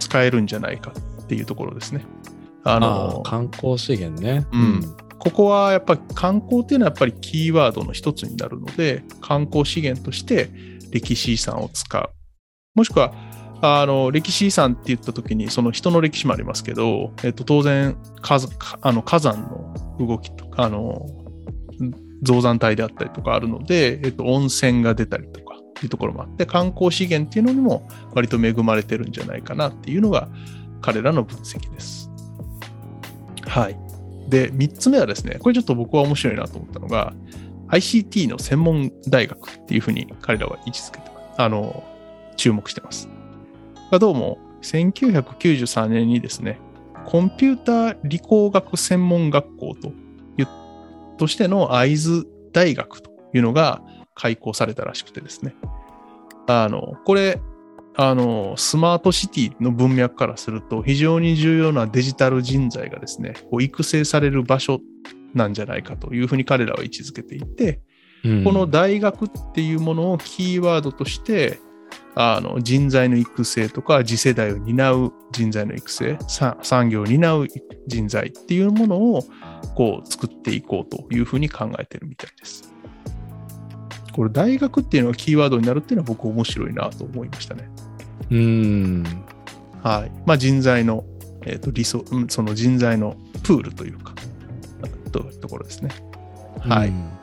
[0.01, 2.05] 使えるんじゃないかっていうところですね。
[2.65, 4.49] ああのー、観光資源ね。
[4.51, 10.51] うんここはやっぱり観光っていうのはやっぱりキーワードの一つになるので、観光資源として
[10.91, 12.11] 歴史遺産を使う。
[12.75, 13.13] もしくは、
[13.61, 18.39] あの、歴史遺産って言った時に、その人の歴史もありますけど、えっと、当然、火
[18.83, 21.07] あの火山の動きとか、あの、
[22.23, 30.29] 増山帯であったりとかあるので、えっと、温泉が出たりとかっていうところもあって、観光資源っていうのにも割と恵まれてるんじゃないかなっていうのが
[30.81, 32.11] 彼らの分析です。
[33.47, 33.88] はい。
[34.29, 37.15] で、3つ目はですね、これちょっと僕は面白いなと思ったのが、
[37.69, 41.11] ICT の専門大学っていうふうに彼らは位置づけて。
[41.37, 41.85] あの、
[42.37, 43.09] 注目してます。
[43.91, 46.59] がどうも、1993年にですね、
[47.07, 49.93] コンピューター理工学専門学校と
[51.19, 53.83] としての会津大学というのが
[54.15, 55.55] 開校されたらしくてですね。
[56.47, 57.41] あの、これ、
[58.01, 64.79] あの、スマートシティの文脈からすると非常に重要なデジタル人材がですね、こう育成される場所
[65.35, 67.81] なんじゃないかというふうに彼らは位置づけていて、
[68.25, 71.59] うんこの大学っていうものをキーワードとして、
[72.15, 77.47] あの人材の育成とか次世代を担う人材の育成、さ産業を担う
[77.89, 79.23] 人材っていうものを
[79.75, 82.73] こう作っていこうというふうに考えてるみたいです。
[84.13, 87.69] これ大学っていうのがキーワードになるっていうのは僕面白いなと思いましたね。
[88.31, 89.05] うん。
[89.83, 90.13] はい。
[90.27, 91.05] まあ人材の、
[91.43, 94.15] えーと理想、うんその人材のプールというか、
[95.13, 95.91] というところですね。
[96.61, 96.89] はい。
[96.89, 97.19] うん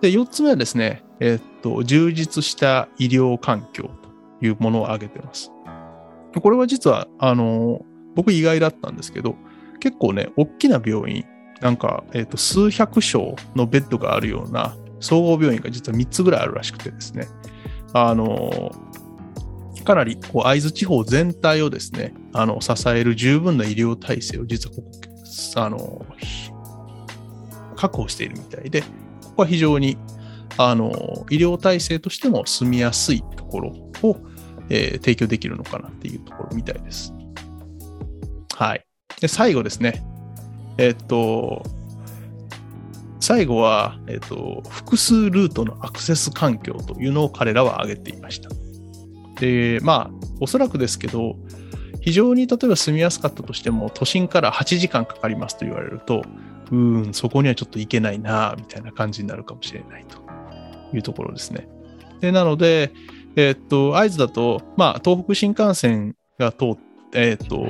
[0.00, 3.90] で、4つ目はですね、えっと、充実した医療環境
[4.40, 5.52] というものを挙げてます。
[6.40, 9.36] これは実は、あの、僕意外だったんですけど、
[9.78, 11.24] 結構ね、大きな病院、
[11.60, 17.28] なんか、えっと、数百床のベッドがあるような総合病院が実は3つぐらいあるらしくてですね、
[17.92, 18.70] あの、
[19.84, 24.90] かなりこう会津地方全体をですね、あの、支える十分な医療体制を実はここ、
[25.56, 26.06] あの、
[27.76, 28.86] 確保しているみたいで、こ
[29.36, 29.96] こは非常に
[30.58, 30.90] あの
[31.30, 33.68] 医療体制としても住みやすいところ
[34.02, 34.16] を、
[34.68, 37.12] えー提供できるのかなっていうところみたいです。
[38.54, 38.84] はい。
[39.20, 40.04] で、最後ですね。
[40.76, 41.62] えっと、
[43.18, 48.50] 最後は、えっと、複数ルートのアクセス環境というのを彼らは挙げていました。
[49.40, 51.36] で、まあ、おそらくですけど、
[52.02, 56.22] 非常に例えば住みやすかったとしても、都心から8時間かかりますと言われると、
[56.70, 60.18] うーん、そこにはちょっと行けないな、みたいな感じになるかもしれないと
[60.94, 61.68] いうところですね。
[62.20, 62.92] で、なので、
[63.36, 66.80] えーっと、会津だと、まあ、東北新幹線が通って、
[67.14, 67.66] えーっと、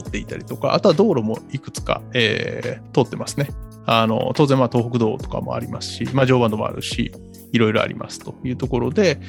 [0.00, 3.48] 通っていたりとか、あとは道路もいくつか、えー通ってますね。
[3.86, 7.12] あの、当然、まあ、東北道とかもありますし、まあ、常磐道もあるし、
[7.54, 9.20] いろいろありますというところで、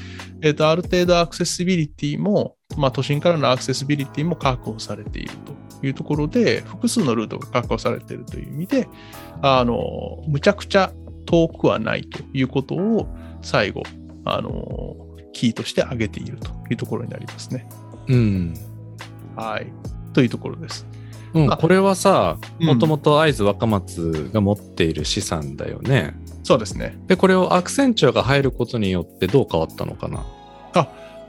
[0.42, 5.32] えーっと、ある程度アクセシビリティも、まあ、都心からのアクセシビリティも確保されている
[5.80, 8.88] というところで、複数のルートが確保されているという意味で、
[9.44, 10.92] あの、むちゃくちゃ
[11.28, 13.08] 遠くはないということを
[13.44, 13.84] 最後、
[14.26, 14.96] あの、
[15.32, 17.70] キーとして挙げているというところになりますね。
[18.08, 18.56] うん。
[19.36, 19.72] はい。
[20.14, 20.88] というところです。
[21.36, 26.16] うん、あこれはさ、うんもともと会津若松が持っている資産だよね。
[26.44, 26.98] そうですね。
[27.08, 30.26] で、これをアクセンチュアが入ることによってどう変わったのかな？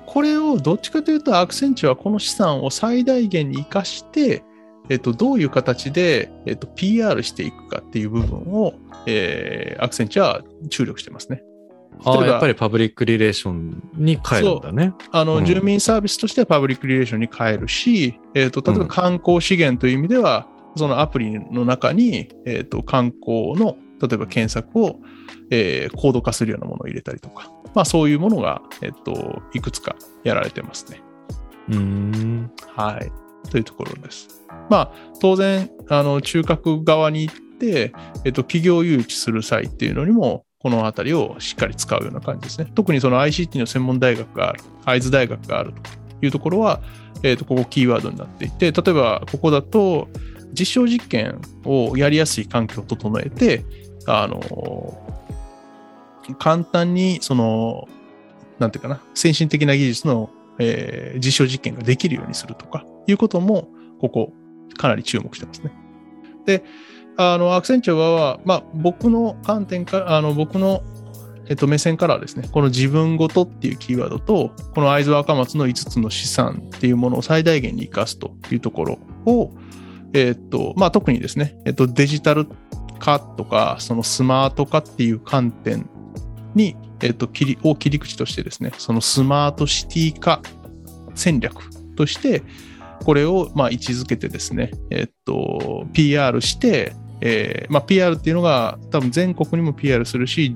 [0.07, 4.43] これをどっちかというと、アクセンチュアはこの資産を最大限に生かして、
[4.89, 8.75] えっと、どういう形で、えっと、PR していくかっていう部分を、
[9.07, 11.43] えーアクセンチュアは注力してますね。
[12.05, 14.93] ああ、やっぱりパブリックリレーションに変えるんだね。
[15.13, 25.01] あの、うん住民サービスとしてはパブリックリレーションに変えるし、えっ、と、例えば観光資源という意味では、そのアプリの中に、えっ、と、観光の、例えば検索を、
[25.51, 31.01] えー、コード化するようなものを入れたりとか、まあそういうものが、えっ、と、いくつかやられてますね。
[31.69, 32.51] うーん。
[32.75, 33.51] はい。
[33.51, 34.45] というところです。
[34.69, 37.93] まあ、当然、あの、中核側に行って、
[38.25, 42.69] えっ、と、企業誘致する際っていうのにも、このあたりをしっかり使うような感じですね。
[42.75, 46.81] 特にその ICT の専門大学がある、会津大学があるというところは、
[47.23, 50.09] えー、とここキーワードになっていて、例えばここだと
[50.59, 53.65] 実証実験をやりやすい環境を整えて、
[54.09, 54.99] あの
[56.41, 57.87] 簡単にその、
[58.59, 63.69] なんていうかな、先進的な技術の、えー、実証実験ができるようにするとかいうことも、
[64.01, 64.33] ここ
[64.77, 65.71] かなり注目してますね。
[66.45, 66.65] で、
[67.17, 70.83] あの、アクセンチュアは、まあ、僕の観点から、あの、僕の、
[71.49, 79.53] えっと、目線からですね、この自分ごとっていうキーワードと、この会津若松の5つの資産っていうものを最大限に活かすというところを、
[80.13, 82.47] えっと、まあ、特にですね、えっと、デジタル
[82.99, 85.89] 化とか、そのスマート化っていう観点
[86.55, 90.43] に、えっと、切り、を切り口としてですね、そのスマートシティ化
[91.15, 91.55] 戦略
[91.97, 92.43] として、
[93.05, 100.53] これをまあ位置づけてですね、えっと、PR して、えーまあ、PR っていうのが多分全国にも PR するし、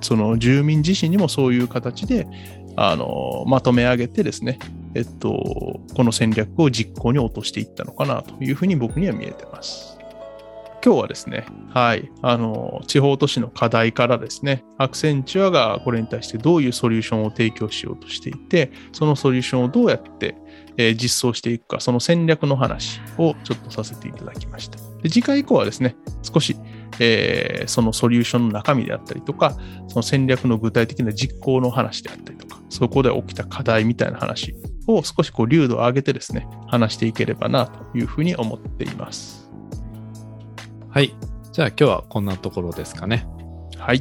[0.00, 2.26] その住民自身にもそういう形で
[2.76, 4.58] あのまとめ上げてですね、
[4.94, 10.00] えっと、この戦略を実行に落としていったのかなというふうに僕には見えてます。
[10.82, 20.36] 今日はですね、はい、あの、地方都市の課題からですね、アクセンチュアがこれに対してどういうソリューションを提供しようとしていて、そのソリューションをどうやって、
[20.78, 24.89] えー、実装していくか、その戦略の話をちょっとさせていただきました。
[25.02, 26.56] で次回以降はですね、少し、
[26.98, 29.56] えー、そのソリューションの中身であったりとか、
[29.88, 34.54] その戦略の具体的な実行の話であったりとか、そこで起きた課題みたいな話
[34.86, 39.50] を少しこう、粒度を上げてですね、話していければなというふうに思っています。
[40.90, 41.14] はい。
[41.52, 43.26] じゃあ今日はこんなところですかね。
[43.78, 44.00] はい。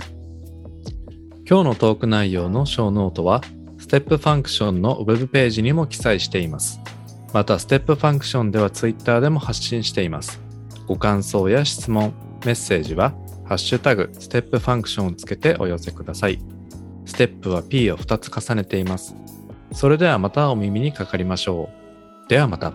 [1.50, 3.42] 今日のトーク内容のショーノートは、
[3.80, 6.80] ステップファンクションのウェブページにも記載しています。
[7.34, 10.49] また、ステップファンクションでは Twitter でも発信しています。
[10.90, 12.14] ご感想や質問、
[12.44, 13.14] メッセージは、
[13.46, 16.40] ハッシュタグ、ステップファンクションをつけてお寄せください。
[17.06, 19.16] ステップは P を2つ重ねています。
[19.72, 21.70] それではまたお耳にかかりましょ
[22.26, 22.28] う。
[22.28, 22.74] ではまた。